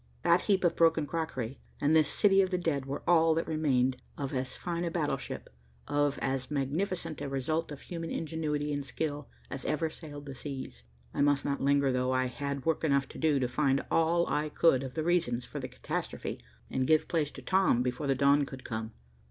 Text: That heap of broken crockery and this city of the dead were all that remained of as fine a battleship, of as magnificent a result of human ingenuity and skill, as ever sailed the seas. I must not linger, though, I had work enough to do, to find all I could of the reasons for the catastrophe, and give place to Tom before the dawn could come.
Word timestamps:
That 0.23 0.41
heap 0.41 0.63
of 0.63 0.75
broken 0.75 1.05
crockery 1.05 1.59
and 1.79 1.95
this 1.95 2.09
city 2.09 2.41
of 2.41 2.49
the 2.49 2.57
dead 2.57 2.87
were 2.87 3.03
all 3.07 3.35
that 3.35 3.45
remained 3.47 3.97
of 4.17 4.33
as 4.33 4.55
fine 4.55 4.83
a 4.83 4.89
battleship, 4.89 5.47
of 5.87 6.17
as 6.23 6.49
magnificent 6.49 7.21
a 7.21 7.29
result 7.29 7.71
of 7.71 7.81
human 7.81 8.09
ingenuity 8.09 8.73
and 8.73 8.83
skill, 8.83 9.27
as 9.51 9.63
ever 9.63 9.91
sailed 9.91 10.25
the 10.25 10.33
seas. 10.33 10.81
I 11.13 11.21
must 11.21 11.45
not 11.45 11.61
linger, 11.61 11.91
though, 11.91 12.13
I 12.13 12.25
had 12.25 12.65
work 12.65 12.83
enough 12.83 13.07
to 13.09 13.19
do, 13.19 13.37
to 13.37 13.47
find 13.47 13.85
all 13.91 14.27
I 14.27 14.49
could 14.49 14.81
of 14.81 14.95
the 14.95 15.03
reasons 15.03 15.45
for 15.45 15.59
the 15.59 15.67
catastrophe, 15.67 16.41
and 16.67 16.87
give 16.87 17.07
place 17.07 17.29
to 17.33 17.43
Tom 17.43 17.83
before 17.83 18.07
the 18.07 18.15
dawn 18.15 18.47
could 18.47 18.63
come. 18.63 18.93